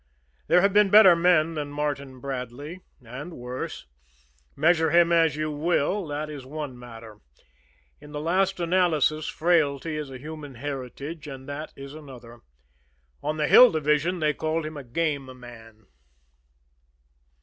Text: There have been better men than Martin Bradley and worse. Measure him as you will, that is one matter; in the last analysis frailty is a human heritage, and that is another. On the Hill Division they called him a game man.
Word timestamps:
There 0.47 0.61
have 0.61 0.73
been 0.73 0.89
better 0.89 1.15
men 1.15 1.53
than 1.53 1.69
Martin 1.69 2.19
Bradley 2.19 2.81
and 3.05 3.33
worse. 3.33 3.85
Measure 4.55 4.89
him 4.89 5.11
as 5.11 5.35
you 5.35 5.51
will, 5.51 6.07
that 6.07 6.27
is 6.27 6.43
one 6.43 6.75
matter; 6.79 7.19
in 7.99 8.11
the 8.11 8.19
last 8.19 8.59
analysis 8.59 9.27
frailty 9.27 9.95
is 9.97 10.09
a 10.09 10.17
human 10.17 10.55
heritage, 10.55 11.27
and 11.27 11.47
that 11.47 11.71
is 11.75 11.93
another. 11.93 12.39
On 13.21 13.37
the 13.37 13.47
Hill 13.47 13.71
Division 13.71 14.17
they 14.21 14.33
called 14.33 14.65
him 14.65 14.75
a 14.75 14.83
game 14.83 15.29
man. 15.39 15.85